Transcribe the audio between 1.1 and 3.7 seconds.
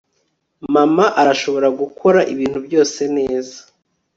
arashobora gukora ibintu byose neza